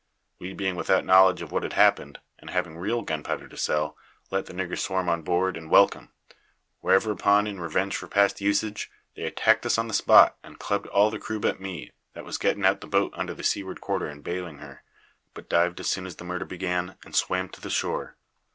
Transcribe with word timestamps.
We 0.39 0.53
being 0.53 0.75
without 0.75 1.05
knowledge 1.05 1.43
of 1.43 1.51
what 1.51 1.61
had 1.61 1.73
happened, 1.73 2.17
and 2.39 2.49
having 2.49 2.75
real 2.75 3.03
gunpowder 3.03 3.47
to 3.47 3.55
sell, 3.55 3.95
let 4.31 4.47
the 4.47 4.53
niggers 4.53 4.79
swarm 4.79 5.07
on 5.07 5.21
board, 5.21 5.55
and 5.55 5.69
welcome. 5.69 6.11
Whereupon, 6.79 7.45
in 7.45 7.59
revenge 7.59 7.95
for 7.95 8.07
past 8.07 8.41
usage, 8.41 8.89
they 9.13 9.25
attacked 9.25 9.63
us 9.63 9.77
on 9.77 9.87
the 9.87 9.93
spot 9.93 10.37
and 10.41 10.57
clubbed 10.57 10.87
all 10.87 11.11
the 11.11 11.19
crew 11.19 11.39
but 11.39 11.61
me, 11.61 11.91
that 12.15 12.25
was 12.25 12.39
getting 12.39 12.65
out 12.65 12.81
the 12.81 12.87
boat 12.87 13.13
under 13.15 13.35
the 13.35 13.43
seaward 13.43 13.79
quarter 13.79 14.07
and 14.07 14.23
baling 14.23 14.57
her, 14.57 14.81
but 15.35 15.47
dived 15.47 15.79
as 15.79 15.91
soon 15.91 16.07
as 16.07 16.15
the 16.15 16.23
murder 16.25 16.45
began, 16.45 16.95
and 17.05 17.15
swam 17.15 17.47
to 17.49 17.61
the 17.61 17.69
shore. 17.69 18.15